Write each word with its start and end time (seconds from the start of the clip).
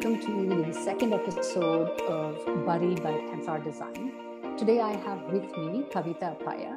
welcome 0.00 0.18
to 0.18 0.64
the 0.64 0.72
second 0.72 1.12
episode 1.12 2.00
of 2.08 2.64
Buddy 2.64 2.94
by 2.94 3.12
Pensar 3.28 3.62
Design. 3.62 4.12
Today 4.56 4.80
I 4.80 4.92
have 4.92 5.20
with 5.24 5.44
me 5.58 5.84
Kavita 5.92 6.38
Appaya, 6.38 6.74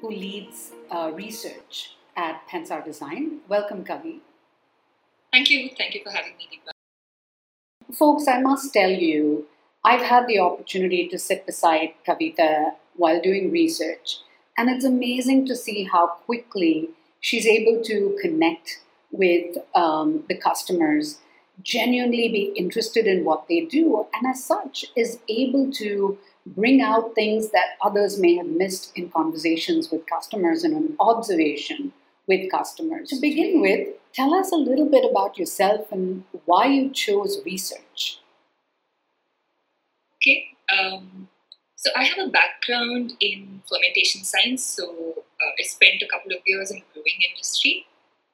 who 0.00 0.10
leads 0.10 0.72
uh, 0.90 1.12
research 1.14 1.94
at 2.16 2.42
Pensar 2.50 2.84
Design. 2.84 3.38
Welcome, 3.46 3.84
Kavi. 3.84 4.18
Thank 5.30 5.48
you. 5.48 5.70
Thank 5.78 5.94
you 5.94 6.00
for 6.02 6.10
having 6.10 6.32
me, 6.36 6.48
Deepa. 6.50 7.94
Folks, 7.94 8.26
I 8.26 8.40
must 8.40 8.72
tell 8.72 8.90
you, 8.90 9.46
I've 9.84 10.02
had 10.02 10.26
the 10.26 10.40
opportunity 10.40 11.06
to 11.10 11.18
sit 11.20 11.46
beside 11.46 11.94
Kavita 12.04 12.72
while 12.96 13.20
doing 13.20 13.52
research, 13.52 14.18
and 14.58 14.68
it's 14.68 14.84
amazing 14.84 15.46
to 15.46 15.54
see 15.54 15.84
how 15.84 16.08
quickly 16.26 16.88
she's 17.20 17.46
able 17.46 17.80
to 17.84 18.18
connect 18.20 18.80
with 19.12 19.56
um, 19.76 20.24
the 20.28 20.36
customers 20.36 21.18
genuinely 21.62 22.28
be 22.28 22.52
interested 22.56 23.06
in 23.06 23.24
what 23.24 23.46
they 23.48 23.62
do, 23.62 24.06
and 24.14 24.26
as 24.28 24.44
such, 24.44 24.86
is 24.96 25.18
able 25.28 25.70
to 25.72 26.18
bring 26.46 26.80
out 26.82 27.14
things 27.14 27.50
that 27.50 27.76
others 27.82 28.18
may 28.18 28.36
have 28.36 28.46
missed 28.46 28.92
in 28.96 29.10
conversations 29.10 29.90
with 29.90 30.06
customers 30.06 30.62
and 30.62 30.74
an 30.74 30.96
observation 31.00 31.92
with 32.26 32.50
customers. 32.50 33.08
To 33.10 33.20
begin 33.20 33.60
with, 33.60 33.88
tell 34.12 34.34
us 34.34 34.52
a 34.52 34.56
little 34.56 34.88
bit 34.88 35.08
about 35.08 35.38
yourself 35.38 35.90
and 35.90 36.24
why 36.44 36.66
you 36.66 36.90
chose 36.90 37.40
research. 37.44 38.20
Okay. 40.16 40.48
Um, 40.72 41.28
so 41.76 41.90
I 41.96 42.04
have 42.04 42.28
a 42.28 42.30
background 42.30 43.12
in 43.20 43.62
fermentation 43.68 44.24
science. 44.24 44.64
So 44.64 45.14
uh, 45.18 45.52
I 45.58 45.62
spent 45.64 46.02
a 46.02 46.08
couple 46.08 46.32
of 46.32 46.38
years 46.46 46.70
in 46.70 46.78
the 46.78 46.84
brewing 46.94 47.20
industry. 47.30 47.86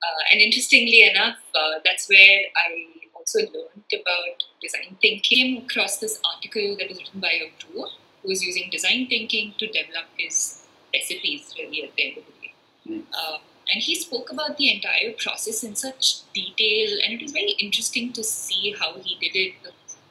Uh, 0.03 0.33
and 0.33 0.41
interestingly 0.41 1.03
enough, 1.03 1.37
uh, 1.55 1.81
that's 1.85 2.09
where 2.09 2.41
I 2.57 2.87
also 3.31 3.47
learned 3.53 3.93
about 3.93 4.45
design 4.61 4.97
thinking. 5.01 5.21
Came 5.21 5.63
across 5.65 5.99
this 5.99 6.21
article 6.25 6.77
that 6.79 6.89
was 6.89 6.99
written 6.99 7.21
by 7.21 7.33
a 7.33 7.53
brewer 7.61 7.89
who 8.23 8.29
was 8.29 8.43
using 8.43 8.71
design 8.71 9.07
thinking 9.09 9.55
to 9.59 9.67
develop 9.67 10.07
his 10.17 10.63
recipes 10.93 11.55
really 11.59 11.85
at 11.85 11.95
the 11.97 12.09
end 12.09 12.19
of 12.19 12.25
the 12.27 12.33
day. 12.43 12.55
Mm. 12.89 13.03
Uh, 13.13 13.39
and 13.73 13.83
he 13.83 13.95
spoke 13.95 14.33
about 14.33 14.57
the 14.57 14.75
entire 14.75 15.13
process 15.13 15.63
in 15.63 15.77
such 15.77 16.31
detail, 16.33 16.99
and 17.05 17.15
it 17.15 17.23
was 17.23 17.33
very 17.33 17.55
interesting 17.61 18.13
to 18.15 18.25
see 18.25 18.75
how 18.79 18.95
he 18.95 19.17
did 19.21 19.39
it, 19.39 19.55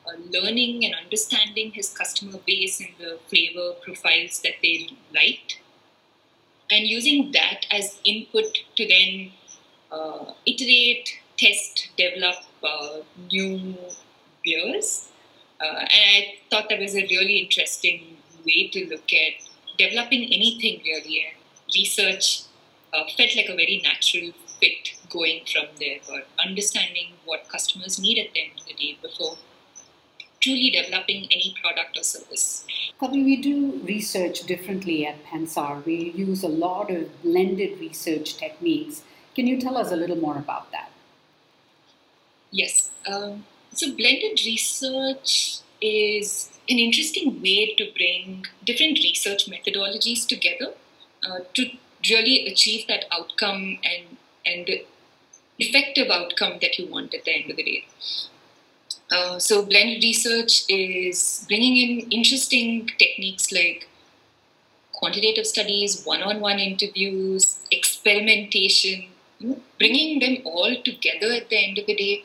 uh, 0.07 0.15
learning 0.29 0.85
and 0.85 0.95
understanding 0.95 1.71
his 1.71 1.89
customer 1.89 2.39
base 2.47 2.79
and 2.79 2.89
the 2.97 3.19
flavor 3.27 3.73
profiles 3.83 4.39
that 4.41 4.53
they 4.61 4.89
liked, 5.13 5.59
and 6.71 6.87
using 6.87 7.33
that 7.33 7.65
as 7.69 7.99
input 8.05 8.45
to 8.77 8.87
then 8.87 9.31
uh, 9.91 10.31
iterate, 10.45 11.09
test, 11.37 11.89
develop 11.97 12.35
uh, 12.63 12.99
new 13.31 13.75
beers. 14.43 15.09
Uh, 15.61 15.79
and 15.79 15.89
I 15.91 16.35
thought 16.49 16.69
that 16.69 16.79
was 16.79 16.95
a 16.95 17.01
really 17.01 17.39
interesting 17.39 18.17
way 18.45 18.69
to 18.69 18.87
look 18.87 19.11
at 19.13 19.33
developing 19.77 20.23
anything 20.23 20.81
really. 20.85 21.25
And 21.25 21.35
research 21.75 22.43
uh, 22.93 23.03
felt 23.17 23.35
like 23.35 23.49
a 23.49 23.55
very 23.55 23.81
natural 23.83 24.31
fit 24.59 24.93
going 25.09 25.41
from 25.51 25.65
there, 25.79 25.99
or 26.11 26.21
understanding 26.45 27.13
what 27.25 27.47
customers 27.49 27.99
need 27.99 28.19
at 28.19 28.33
the 28.33 28.41
end 28.41 28.51
of 28.59 28.65
the 28.65 28.73
day 28.73 28.97
before 29.01 29.37
truly 30.41 30.69
developing 30.69 31.25
any 31.25 31.53
product 31.61 31.97
or 31.97 32.03
service. 32.03 32.65
Kavi, 33.01 33.23
we 33.25 33.41
do 33.41 33.81
research 33.83 34.43
differently 34.43 35.05
at 35.05 35.23
Pensar. 35.25 35.83
We 35.85 36.11
use 36.11 36.43
a 36.43 36.47
lot 36.47 36.91
of 36.91 37.21
blended 37.23 37.79
research 37.79 38.37
techniques. 38.37 39.03
Can 39.35 39.47
you 39.47 39.59
tell 39.59 39.77
us 39.77 39.91
a 39.91 39.95
little 39.95 40.15
more 40.15 40.37
about 40.37 40.71
that? 40.71 40.91
Yes. 42.51 42.89
Um, 43.07 43.45
so, 43.73 43.95
blended 43.95 44.41
research 44.45 45.59
is 45.81 46.49
an 46.69 46.79
interesting 46.79 47.41
way 47.41 47.75
to 47.75 47.91
bring 47.95 48.45
different 48.65 48.97
research 48.97 49.49
methodologies 49.49 50.27
together 50.27 50.73
uh, 51.23 51.39
to 51.53 51.69
really 52.09 52.47
achieve 52.47 52.87
that 52.87 53.05
outcome 53.11 53.79
and 53.83 54.17
and 54.45 54.69
effective 55.59 56.09
outcome 56.09 56.57
that 56.61 56.79
you 56.79 56.87
want 56.87 57.13
at 57.13 57.25
the 57.25 57.31
end 57.31 57.51
of 57.51 57.57
the 57.57 57.63
day. 57.63 57.85
Uh, 59.11 59.39
so, 59.39 59.63
blended 59.63 60.03
research 60.03 60.63
is 60.69 61.45
bringing 61.47 61.77
in 61.77 62.11
interesting 62.11 62.89
techniques 62.97 63.51
like 63.51 63.87
quantitative 64.93 65.45
studies, 65.45 66.03
one-on-one 66.03 66.59
interviews, 66.59 67.59
experimentation, 67.71 69.07
bringing 69.77 70.19
them 70.19 70.37
all 70.43 70.75
together 70.83 71.31
at 71.31 71.49
the 71.49 71.57
end 71.57 71.77
of 71.77 71.85
the 71.85 71.95
day 71.95 72.23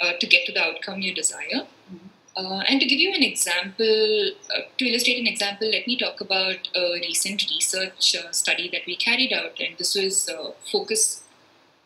uh, 0.00 0.12
to 0.18 0.26
get 0.26 0.46
to 0.46 0.52
the 0.52 0.62
outcome 0.62 1.00
you 1.00 1.14
desire. 1.14 1.62
Mm-hmm. 1.62 1.96
Uh, 2.36 2.60
and 2.68 2.80
to 2.80 2.86
give 2.86 2.98
you 2.98 3.12
an 3.12 3.22
example, 3.22 4.30
uh, 4.54 4.60
to 4.78 4.84
illustrate 4.88 5.18
an 5.18 5.26
example, 5.26 5.68
let 5.70 5.86
me 5.86 5.98
talk 5.98 6.20
about 6.20 6.68
a 6.74 6.92
recent 6.94 7.44
research 7.50 8.16
uh, 8.16 8.30
study 8.30 8.68
that 8.70 8.82
we 8.86 8.96
carried 8.96 9.32
out, 9.32 9.58
and 9.60 9.76
this 9.78 9.94
was 9.94 10.28
uh, 10.28 10.52
focused 10.70 11.24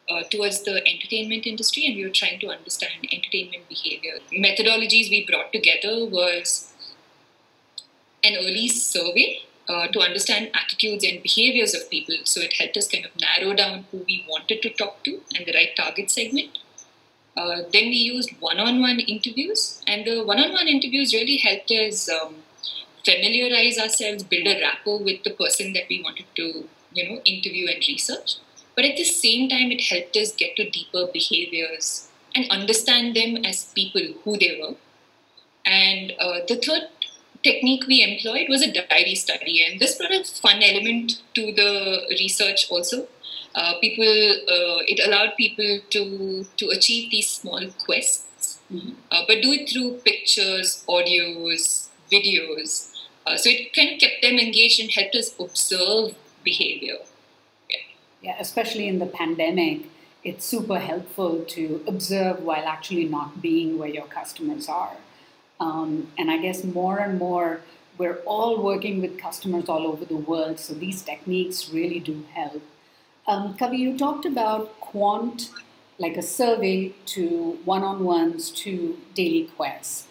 uh, 0.09 0.23
towards 0.31 0.63
the 0.63 0.87
entertainment 0.87 1.47
industry, 1.47 1.87
and 1.87 1.97
we 1.97 2.05
were 2.05 2.13
trying 2.13 2.39
to 2.39 2.49
understand 2.49 2.93
entertainment 3.11 3.69
behavior. 3.69 4.19
Methodologies 4.33 5.11
we 5.11 5.27
brought 5.29 5.53
together 5.53 6.05
was 6.05 6.73
an 8.23 8.37
early 8.37 8.69
survey 8.69 9.43
uh, 9.69 9.89
to 9.89 10.01
understand 10.01 10.51
attitudes 10.55 11.05
and 11.05 11.23
behaviors 11.23 11.75
of 11.75 11.89
people. 11.91 12.17
So 12.25 12.41
it 12.41 12.53
helped 12.53 12.77
us 12.77 12.87
kind 12.89 13.05
of 13.05 13.13
narrow 13.19 13.55
down 13.55 13.87
who 13.91 14.05
we 14.07 14.27
wanted 14.29 14.63
to 14.63 14.71
talk 14.71 15.03
to 15.05 15.21
and 15.35 15.47
the 15.47 15.53
right 15.53 15.75
target 15.77 16.11
segment. 16.11 16.59
Uh, 17.37 17.62
then 17.72 17.87
we 17.87 17.97
used 17.97 18.31
one-on-one 18.41 19.00
interviews, 19.00 19.83
and 19.87 20.06
the 20.06 20.22
one-on-one 20.25 20.69
interviews 20.69 21.12
really 21.12 21.37
helped 21.37 21.71
us 21.71 22.09
um, 22.09 22.37
familiarize 23.05 23.78
ourselves, 23.78 24.22
build 24.22 24.47
a 24.47 24.61
rapport 24.61 24.99
with 25.03 25.22
the 25.25 25.31
person 25.31 25.73
that 25.73 25.84
we 25.89 26.03
wanted 26.03 26.27
to, 26.37 26.69
you 26.93 27.09
know, 27.09 27.21
interview 27.25 27.67
and 27.67 27.83
research. 27.89 28.37
But 28.77 28.84
at 28.84 28.97
the 28.97 29.05
same 29.05 29.49
time, 29.49 29.71
it 29.73 29.83
helped 29.83 30.17
us 30.17 30.33
get 30.33 30.56
to 30.56 30.71
deeper 30.71 31.06
behaviors 31.12 32.09
and 32.34 32.50
understand 32.50 33.15
them 33.15 33.44
as 33.44 33.73
people, 33.75 34.03
who 34.25 34.37
they 34.37 34.59
were. 34.61 34.75
And 35.67 36.12
uh, 36.21 36.41
the 36.47 36.56
third 36.56 36.89
technique 37.43 37.87
we 37.87 38.03
employed 38.03 38.49
was 38.49 38.62
a 38.62 38.73
diary 38.73 39.15
study, 39.15 39.65
and 39.65 39.81
this 39.81 39.97
brought 39.99 40.12
a 40.12 40.25
fun 40.25 40.62
element 40.62 41.21
to 41.34 41.53
the 41.53 42.06
research 42.11 42.71
also 42.71 43.06
uh, 43.55 43.79
people 43.81 44.05
uh, 44.05 44.81
it 44.87 45.01
allowed 45.07 45.37
people 45.37 45.79
to 45.91 46.45
to 46.57 46.69
achieve 46.71 47.11
these 47.11 47.29
small 47.29 47.63
quests 47.85 48.59
mm-hmm. 48.73 48.93
uh, 49.11 49.23
but 49.29 49.43
do 49.43 49.53
it 49.53 49.69
through 49.69 49.93
pictures 50.05 50.85
audios 50.89 51.89
videos 52.11 52.93
uh, 53.27 53.37
so 53.37 53.49
it 53.49 53.73
kind 53.73 53.95
of 53.95 54.01
kept 54.01 54.23
them 54.23 54.39
engaged 54.39 54.81
and 54.81 54.91
helped 54.91 55.15
us 55.15 55.35
observe 55.39 56.15
behavior 56.43 56.99
yeah. 57.71 57.79
yeah 58.23 58.37
especially 58.39 58.89
in 58.89 58.99
the 58.99 59.07
pandemic 59.07 59.83
it's 60.25 60.45
super 60.47 60.79
helpful 60.79 61.45
to 61.45 61.83
observe 61.87 62.43
while 62.43 62.67
actually 62.67 63.05
not 63.05 63.41
being 63.43 63.79
where 63.79 63.89
your 63.89 64.07
customers 64.07 64.69
are 64.69 64.97
um, 65.61 66.09
and 66.19 66.31
i 66.31 66.39
guess 66.39 66.65
more 66.65 66.99
and 66.99 67.19
more 67.19 67.61
we're 67.97 68.19
all 68.27 68.61
working 68.61 69.01
with 69.01 69.17
customers 69.17 69.69
all 69.69 69.87
over 69.87 70.05
the 70.05 70.17
world 70.17 70.59
so 70.59 70.75
these 70.75 71.03
techniques 71.03 71.71
really 71.71 72.01
do 72.01 72.25
help 72.33 72.63
um, 73.27 73.55
Kavi, 73.57 73.79
you 73.79 73.97
talked 73.97 74.27
about 74.27 74.81
quant, 74.81 75.51
like 75.99 76.17
a 76.17 76.23
survey 76.23 76.95
to 77.07 77.59
one 77.65 77.83
on 77.83 78.05
ones 78.05 78.51
to 78.51 78.99
daily 79.15 79.45
quests. 79.57 80.07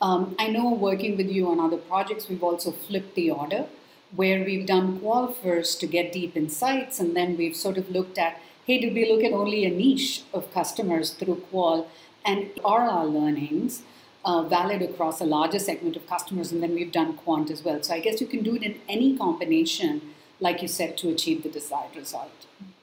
Um, 0.00 0.36
I 0.38 0.48
know 0.48 0.72
working 0.72 1.16
with 1.16 1.28
you 1.28 1.48
on 1.48 1.58
other 1.60 1.76
projects, 1.76 2.28
we've 2.28 2.42
also 2.42 2.72
flipped 2.72 3.14
the 3.14 3.30
order 3.30 3.66
where 4.14 4.44
we've 4.44 4.66
done 4.66 5.00
qual 5.00 5.28
first 5.32 5.80
to 5.80 5.86
get 5.86 6.12
deep 6.12 6.36
insights, 6.36 6.98
and 6.98 7.14
then 7.14 7.36
we've 7.36 7.56
sort 7.56 7.76
of 7.76 7.90
looked 7.90 8.18
at 8.18 8.40
hey, 8.64 8.78
did 8.78 8.92
we 8.92 9.10
look 9.10 9.24
at 9.24 9.32
only 9.32 9.64
a 9.64 9.70
niche 9.70 10.24
of 10.34 10.52
customers 10.52 11.12
through 11.12 11.36
qual, 11.50 11.88
and 12.22 12.50
are 12.62 12.82
our 12.82 13.06
learnings 13.06 13.82
uh, 14.26 14.42
valid 14.42 14.82
across 14.82 15.22
a 15.22 15.24
larger 15.24 15.58
segment 15.58 15.96
of 15.96 16.06
customers, 16.06 16.52
and 16.52 16.62
then 16.62 16.74
we've 16.74 16.92
done 16.92 17.14
quant 17.14 17.50
as 17.50 17.64
well. 17.64 17.82
So 17.82 17.94
I 17.94 18.00
guess 18.00 18.20
you 18.20 18.26
can 18.26 18.42
do 18.42 18.56
it 18.56 18.62
in 18.62 18.78
any 18.86 19.16
combination, 19.16 20.02
like 20.40 20.62
you 20.62 20.68
said, 20.68 20.96
to 20.98 21.10
achieve 21.10 21.42
the 21.42 21.48
desired 21.48 21.94
result. 21.96 22.30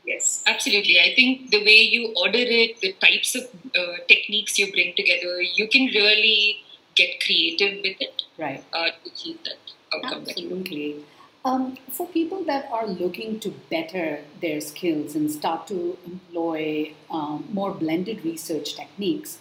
Yes, 0.06 0.44
absolutely. 0.46 1.00
I 1.00 1.14
think 1.16 1.50
the 1.50 1.64
way 1.64 1.80
you 1.82 2.14
order 2.16 2.38
it, 2.38 2.80
the 2.82 2.94
types 2.94 3.36
of 3.36 3.44
uh, 3.76 3.98
techniques 4.08 4.60
you 4.60 4.72
bring 4.72 4.94
together, 4.96 5.42
you 5.42 5.68
can 5.68 5.86
really 5.88 6.64
get 6.96 7.24
creative 7.24 7.82
with 7.82 7.98
it. 8.00 8.24
Right. 8.38 8.64
Uh, 8.72 8.92
to 8.92 9.12
achieve 9.12 9.40
that 9.46 9.58
outcome. 9.94 10.26
Absolutely. 10.28 11.04
Um, 11.44 11.78
for 11.92 12.08
people 12.08 12.44
that 12.46 12.70
are 12.72 12.88
looking 12.88 13.40
to 13.42 13.50
better 13.70 14.22
their 14.42 14.62
skills 14.62 15.16
and 15.16 15.32
start 15.32 15.68
to 15.68 15.98
employ 16.06 16.94
um, 17.12 17.48
more 17.52 17.72
blended 17.72 18.26
research 18.26 18.76
techniques, 18.76 19.40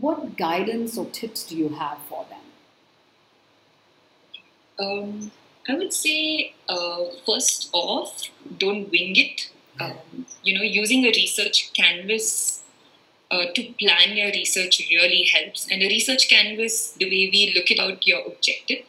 what 0.00 0.36
guidance 0.36 0.96
or 0.96 1.06
tips 1.06 1.44
do 1.44 1.56
you 1.56 1.68
have 1.70 1.98
for 2.08 2.26
them? 2.30 2.40
Um, 4.78 5.30
I 5.68 5.74
would 5.74 5.92
say, 5.92 6.54
uh, 6.68 7.04
first 7.26 7.70
off, 7.72 8.28
don't 8.58 8.90
wing 8.90 9.16
it 9.16 9.50
um, 9.80 10.26
you 10.42 10.54
know, 10.54 10.62
using 10.62 11.04
a 11.04 11.08
research 11.08 11.72
canvas 11.72 12.62
uh, 13.30 13.46
to 13.54 13.72
plan 13.78 14.16
your 14.16 14.28
research 14.28 14.80
really 14.90 15.24
helps. 15.24 15.66
And 15.70 15.82
a 15.82 15.88
research 15.88 16.28
canvas, 16.28 16.92
the 16.92 17.06
way 17.06 17.30
we 17.32 17.52
look 17.54 17.70
at 17.70 17.78
out 17.78 18.06
your 18.06 18.20
objective, 18.26 18.84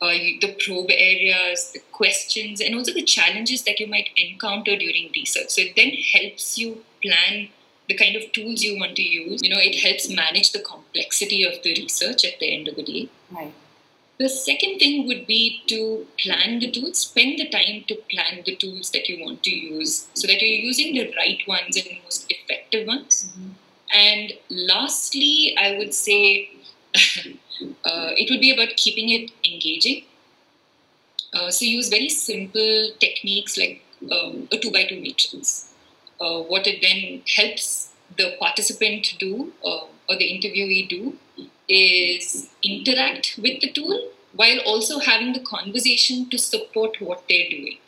uh, 0.00 0.12
the 0.40 0.56
probe 0.64 0.90
areas, 0.90 1.72
the 1.72 1.80
questions, 1.92 2.60
and 2.60 2.74
also 2.74 2.94
the 2.94 3.02
challenges 3.02 3.62
that 3.64 3.80
you 3.80 3.86
might 3.86 4.10
encounter 4.16 4.76
during 4.76 5.10
research. 5.14 5.50
So 5.50 5.62
it 5.62 5.76
then 5.76 5.90
helps 5.90 6.56
you 6.56 6.84
plan 7.02 7.48
the 7.88 7.96
kind 7.96 8.16
of 8.16 8.32
tools 8.32 8.62
you 8.62 8.78
want 8.78 8.96
to 8.96 9.02
use. 9.02 9.42
You 9.42 9.50
know, 9.50 9.60
it 9.60 9.80
helps 9.80 10.08
manage 10.08 10.52
the 10.52 10.60
complexity 10.60 11.44
of 11.44 11.62
the 11.62 11.70
research 11.70 12.24
at 12.24 12.38
the 12.38 12.54
end 12.54 12.68
of 12.68 12.76
the 12.76 12.82
day. 12.82 13.08
Right. 13.30 13.52
The 14.18 14.28
second 14.28 14.80
thing 14.80 15.06
would 15.06 15.28
be 15.28 15.62
to 15.68 16.06
plan 16.18 16.58
the 16.58 16.70
tools, 16.70 16.98
spend 16.98 17.38
the 17.38 17.48
time 17.48 17.84
to 17.86 17.94
plan 18.10 18.42
the 18.44 18.56
tools 18.56 18.90
that 18.90 19.08
you 19.08 19.24
want 19.24 19.44
to 19.44 19.50
use 19.50 20.08
so 20.14 20.26
that 20.26 20.40
you're 20.40 20.66
using 20.66 20.94
the 20.94 21.14
right 21.16 21.40
ones 21.46 21.76
and 21.76 21.86
most 22.02 22.26
effective 22.28 22.86
ones. 22.86 23.30
Mm-hmm. 23.30 23.50
And 23.94 24.32
lastly, 24.50 25.56
I 25.56 25.78
would 25.78 25.94
say 25.94 26.50
uh, 26.96 28.10
it 28.16 28.28
would 28.30 28.40
be 28.40 28.50
about 28.52 28.76
keeping 28.76 29.08
it 29.10 29.30
engaging. 29.44 30.04
Uh, 31.32 31.50
so 31.50 31.64
use 31.64 31.88
very 31.88 32.08
simple 32.08 32.88
techniques 32.98 33.56
like 33.56 33.82
um, 34.10 34.48
a 34.50 34.58
two 34.58 34.72
by 34.72 34.84
two 34.84 35.00
matrix. 35.00 35.72
Uh, 36.20 36.40
what 36.40 36.66
it 36.66 36.80
then 36.82 37.22
helps 37.36 37.92
the 38.16 38.36
participant 38.40 39.14
do 39.20 39.52
uh, 39.64 39.84
or 40.08 40.16
the 40.16 40.24
interviewee 40.24 40.88
do 40.88 41.16
is 41.68 42.48
interact 42.62 43.38
with 43.42 43.60
the 43.60 43.70
tool 43.70 44.10
while 44.34 44.58
also 44.60 44.98
having 44.98 45.32
the 45.32 45.40
conversation 45.40 46.28
to 46.30 46.38
support 46.38 47.00
what 47.00 47.24
they're 47.28 47.50
doing. 47.50 47.78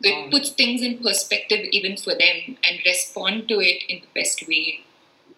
So 0.00 0.10
it 0.10 0.30
puts 0.30 0.50
things 0.50 0.80
in 0.80 0.98
perspective 0.98 1.66
even 1.72 1.96
for 1.96 2.14
them 2.14 2.56
and 2.62 2.78
respond 2.86 3.48
to 3.48 3.60
it 3.60 3.82
in 3.88 4.00
the 4.00 4.20
best 4.20 4.46
way 4.46 4.84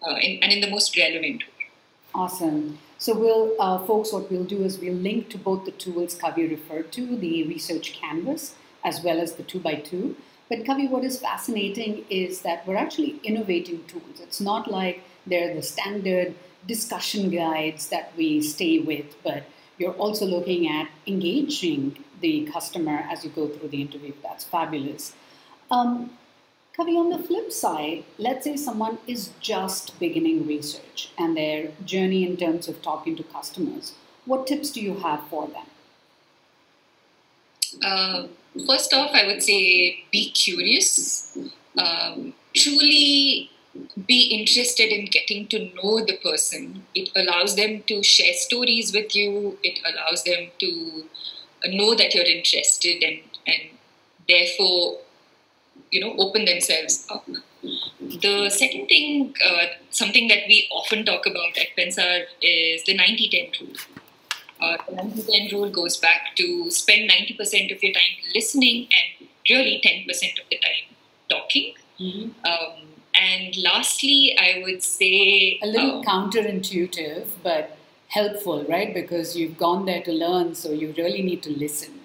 uh, 0.07 0.15
in, 0.21 0.43
and 0.43 0.51
in 0.51 0.61
the 0.61 0.69
most 0.69 0.95
relevant 0.95 1.41
way. 1.41 1.65
Awesome. 2.13 2.77
So 2.99 3.17
we'll, 3.17 3.55
uh, 3.59 3.79
folks, 3.79 4.13
what 4.13 4.31
we'll 4.31 4.43
do 4.43 4.63
is 4.63 4.77
we'll 4.77 4.93
link 4.93 5.29
to 5.29 5.39
both 5.39 5.65
the 5.65 5.71
tools 5.71 6.15
Kavi 6.15 6.47
referred 6.47 6.91
to, 6.91 7.17
the 7.17 7.47
research 7.47 7.93
canvas, 7.93 8.53
as 8.83 9.01
well 9.01 9.19
as 9.19 9.33
the 9.33 9.43
two 9.43 9.59
by 9.59 9.75
two. 9.75 10.15
But 10.47 10.59
Kavi, 10.59 10.87
what 10.87 11.03
is 11.03 11.19
fascinating 11.19 12.05
is 12.11 12.41
that 12.41 12.67
we're 12.67 12.75
actually 12.75 13.19
innovating 13.23 13.83
tools. 13.85 14.19
It's 14.21 14.39
not 14.39 14.69
like 14.69 15.01
they're 15.25 15.55
the 15.55 15.63
standard 15.63 16.35
discussion 16.67 17.29
guides 17.29 17.87
that 17.89 18.13
we 18.17 18.41
stay 18.41 18.79
with, 18.79 19.15
but 19.23 19.43
you're 19.77 19.93
also 19.93 20.25
looking 20.25 20.67
at 20.67 20.89
engaging 21.07 22.03
the 22.21 22.45
customer 22.51 23.05
as 23.09 23.23
you 23.23 23.31
go 23.31 23.47
through 23.47 23.69
the 23.69 23.81
interview. 23.81 24.13
That's 24.21 24.43
fabulous. 24.43 25.13
Um, 25.71 26.11
Kavi, 26.77 26.95
on 26.97 27.09
the 27.09 27.19
flip 27.19 27.51
side, 27.51 28.03
let's 28.17 28.43
say 28.45 28.55
someone 28.55 28.99
is 29.07 29.31
just 29.39 29.99
beginning 29.99 30.47
research 30.47 31.11
and 31.17 31.35
their 31.35 31.71
journey 31.83 32.25
in 32.25 32.37
terms 32.37 32.67
of 32.67 32.81
talking 32.81 33.15
to 33.17 33.23
customers. 33.23 33.93
What 34.25 34.47
tips 34.47 34.71
do 34.71 34.81
you 34.81 34.95
have 34.95 35.23
for 35.29 35.47
them? 35.47 35.65
Uh, 37.83 38.27
first 38.67 38.93
off, 38.93 39.11
I 39.13 39.25
would 39.25 39.41
say 39.41 40.03
be 40.11 40.31
curious. 40.31 41.37
Um, 41.77 42.33
truly 42.53 43.49
be 44.05 44.23
interested 44.23 44.91
in 44.91 45.05
getting 45.05 45.47
to 45.47 45.71
know 45.75 46.03
the 46.05 46.17
person. 46.23 46.85
It 46.93 47.09
allows 47.15 47.55
them 47.55 47.83
to 47.87 48.03
share 48.03 48.33
stories 48.33 48.93
with 48.93 49.15
you. 49.15 49.57
It 49.63 49.79
allows 49.85 50.23
them 50.23 50.49
to 50.59 51.05
know 51.67 51.95
that 51.95 52.13
you're 52.13 52.25
interested 52.25 53.03
and, 53.03 53.19
and 53.47 53.69
therefore, 54.27 54.99
you 55.89 56.01
know, 56.01 56.15
open 56.17 56.45
themselves 56.45 57.05
up. 57.09 57.25
The 57.61 58.49
second 58.49 58.87
thing, 58.87 59.35
uh, 59.45 59.67
something 59.91 60.27
that 60.27 60.43
we 60.47 60.67
often 60.71 61.05
talk 61.05 61.25
about 61.25 61.57
at 61.57 61.67
Pensar 61.77 62.25
is 62.41 62.83
the 62.83 62.97
90-10 62.97 63.61
rule. 63.61 63.75
Uh, 64.59 64.77
the 64.89 64.95
90-10 64.95 65.51
rule 65.53 65.69
goes 65.69 65.97
back 65.97 66.35
to 66.35 66.69
spend 66.71 67.09
90% 67.09 67.75
of 67.75 67.81
your 67.81 67.93
time 67.93 68.17
listening 68.33 68.87
and 69.19 69.27
really 69.49 69.81
10% 69.83 70.07
of 70.09 70.49
the 70.49 70.57
time 70.57 70.95
talking. 71.29 71.73
Mm-hmm. 71.99 72.45
Um, 72.45 72.90
and 73.21 73.55
lastly, 73.57 74.35
I 74.39 74.61
would 74.63 74.81
say 74.81 75.59
a 75.61 75.67
little 75.67 75.97
um, 75.97 76.03
counterintuitive, 76.03 77.27
but 77.43 77.77
helpful, 78.07 78.63
right? 78.67 78.93
Because 78.93 79.37
you've 79.37 79.57
gone 79.57 79.85
there 79.85 80.01
to 80.01 80.11
learn, 80.11 80.55
so 80.55 80.71
you 80.71 80.93
really 80.97 81.21
need 81.21 81.43
to 81.43 81.51
listen. 81.51 81.99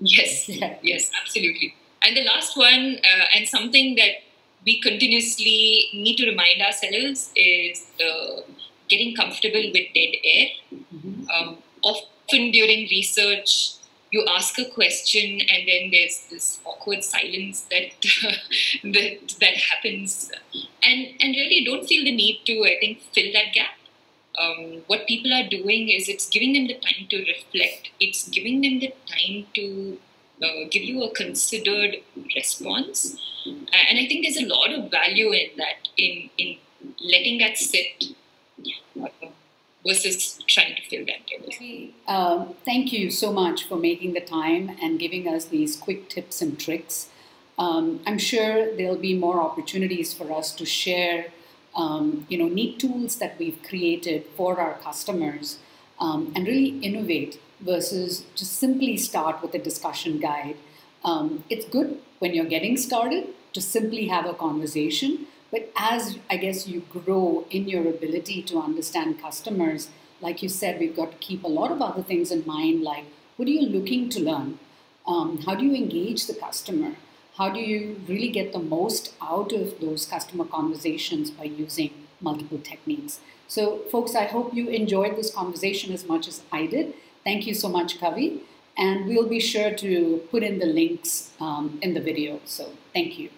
Yes, 0.00 0.48
yeah. 0.60 0.76
yes, 0.82 1.10
absolutely. 1.20 1.74
And 2.02 2.16
the 2.16 2.24
last 2.24 2.56
one, 2.56 2.98
uh, 3.04 3.24
and 3.36 3.46
something 3.46 3.94
that 3.96 4.22
we 4.66 4.80
continuously 4.80 5.88
need 5.92 6.16
to 6.16 6.26
remind 6.26 6.60
ourselves 6.60 7.30
is 7.36 7.86
uh, 8.04 8.40
getting 8.88 9.14
comfortable 9.14 9.62
with 9.72 9.86
dead 9.94 10.14
air. 10.24 10.48
Mm-hmm. 10.74 11.30
Um, 11.30 11.58
often 11.82 12.50
during 12.50 12.88
research, 12.90 13.74
you 14.10 14.24
ask 14.28 14.58
a 14.58 14.64
question 14.64 15.40
and 15.40 15.68
then 15.68 15.90
there's 15.90 16.26
this 16.30 16.60
awkward 16.64 17.04
silence 17.04 17.66
that 17.70 17.90
that 18.82 19.36
that 19.40 19.56
happens. 19.56 20.30
And 20.82 21.08
and 21.20 21.34
really 21.36 21.64
don't 21.64 21.86
feel 21.86 22.04
the 22.04 22.14
need 22.14 22.40
to 22.46 22.62
i 22.64 22.76
think 22.80 23.02
fill 23.12 23.32
that 23.32 23.52
gap. 23.52 23.76
Um, 24.38 24.82
what 24.86 25.06
people 25.06 25.32
are 25.34 25.48
doing 25.48 25.88
is 25.90 26.08
it's 26.08 26.28
giving 26.28 26.54
them 26.54 26.66
the 26.66 26.74
time 26.74 27.06
to 27.10 27.18
reflect. 27.18 27.90
It's 28.00 28.28
giving 28.28 28.62
them 28.62 28.78
the 28.78 28.94
time 29.06 29.46
to 29.54 29.98
uh, 30.42 30.68
give 30.70 30.82
you 30.82 31.02
a 31.02 31.10
considered 31.12 31.96
response. 32.34 33.20
And 33.46 33.98
i 33.98 34.06
think 34.06 34.24
there's 34.24 34.36
a 34.36 34.46
lot 34.46 34.70
of 34.70 34.90
value 34.90 35.32
in 35.32 35.50
that 35.56 35.88
in 35.96 36.30
in 36.38 36.56
letting 37.00 37.38
that 37.38 37.56
sit 37.56 37.86
versus 39.86 40.38
trying 40.46 40.76
to 40.76 40.82
fill 40.88 41.06
that 41.06 41.26
gap. 41.26 41.40
Um, 42.06 42.54
thank 42.64 42.92
you 42.92 43.10
so 43.10 43.32
much 43.32 43.64
for 43.64 43.76
making 43.76 44.12
the 44.12 44.20
time 44.20 44.76
and 44.82 44.98
giving 44.98 45.26
us 45.26 45.46
these 45.46 45.76
quick 45.76 46.08
tips 46.08 46.42
and 46.42 46.58
tricks. 46.58 47.08
Um, 47.58 48.00
I'm 48.06 48.18
sure 48.18 48.74
there'll 48.76 48.96
be 48.96 49.14
more 49.14 49.40
opportunities 49.40 50.14
for 50.14 50.32
us 50.32 50.52
to 50.52 50.66
share, 50.66 51.26
um, 51.74 52.26
you 52.28 52.38
know, 52.38 52.48
neat 52.48 52.78
tools 52.78 53.16
that 53.16 53.38
we've 53.38 53.62
created 53.62 54.24
for 54.36 54.60
our 54.60 54.74
customers 54.78 55.58
um, 55.98 56.32
and 56.34 56.46
really 56.46 56.78
innovate 56.80 57.38
versus 57.60 58.24
just 58.34 58.54
simply 58.54 58.96
start 58.96 59.42
with 59.42 59.54
a 59.54 59.58
discussion 59.58 60.18
guide. 60.18 60.56
Um, 61.04 61.44
it's 61.50 61.66
good 61.68 62.00
when 62.18 62.34
you're 62.34 62.46
getting 62.46 62.76
started 62.76 63.28
to 63.52 63.60
simply 63.60 64.08
have 64.08 64.26
a 64.26 64.34
conversation 64.34 65.26
but 65.50 65.70
as 65.76 66.18
I 66.28 66.36
guess 66.36 66.66
you 66.68 66.82
grow 66.90 67.44
in 67.50 67.68
your 67.68 67.88
ability 67.88 68.42
to 68.44 68.58
understand 68.58 69.20
customers, 69.20 69.88
like 70.20 70.42
you 70.42 70.48
said, 70.48 70.78
we've 70.78 70.96
got 70.96 71.12
to 71.12 71.18
keep 71.18 71.44
a 71.44 71.48
lot 71.48 71.72
of 71.72 71.82
other 71.82 72.02
things 72.02 72.30
in 72.30 72.46
mind, 72.46 72.82
like 72.82 73.04
what 73.36 73.48
are 73.48 73.52
you 73.52 73.68
looking 73.68 74.08
to 74.10 74.20
learn? 74.20 74.58
Um, 75.06 75.38
how 75.42 75.54
do 75.54 75.64
you 75.64 75.74
engage 75.74 76.26
the 76.26 76.34
customer? 76.34 76.96
How 77.36 77.48
do 77.48 77.58
you 77.58 78.00
really 78.06 78.28
get 78.28 78.52
the 78.52 78.58
most 78.58 79.14
out 79.22 79.52
of 79.52 79.80
those 79.80 80.04
customer 80.06 80.44
conversations 80.44 81.30
by 81.30 81.44
using 81.44 81.90
multiple 82.20 82.58
techniques? 82.58 83.20
So, 83.48 83.78
folks, 83.90 84.14
I 84.14 84.24
hope 84.26 84.54
you 84.54 84.68
enjoyed 84.68 85.16
this 85.16 85.34
conversation 85.34 85.92
as 85.92 86.06
much 86.06 86.28
as 86.28 86.42
I 86.52 86.66
did. 86.66 86.94
Thank 87.24 87.46
you 87.46 87.54
so 87.54 87.68
much, 87.68 87.98
Kavi. 87.98 88.40
And 88.76 89.06
we'll 89.06 89.28
be 89.28 89.40
sure 89.40 89.72
to 89.74 90.22
put 90.30 90.42
in 90.42 90.58
the 90.58 90.66
links 90.66 91.30
um, 91.40 91.78
in 91.82 91.94
the 91.94 92.00
video. 92.00 92.40
So, 92.44 92.72
thank 92.92 93.18
you. 93.18 93.30